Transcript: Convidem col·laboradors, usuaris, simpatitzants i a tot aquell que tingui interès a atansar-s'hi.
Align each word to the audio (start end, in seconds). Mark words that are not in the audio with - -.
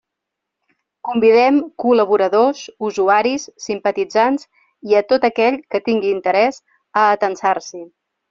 Convidem 1.07 1.57
col·laboradors, 1.83 2.61
usuaris, 2.87 3.45
simpatitzants 3.67 4.49
i 4.93 4.97
a 5.01 5.05
tot 5.13 5.29
aquell 5.31 5.61
que 5.75 5.83
tingui 5.91 6.13
interès 6.15 6.61
a 7.03 7.07
atansar-s'hi. 7.19 7.85